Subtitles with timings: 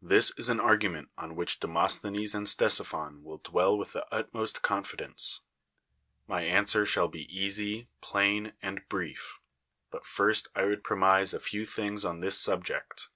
[0.00, 5.40] This is an argument on which Demosthenes and Ctesiphon will dwell with the utmost confidence,
[6.28, 9.40] ^ly answer shall be easy, plain, and bi'ief;
[9.90, 13.08] but first I would premise a few things on this subject.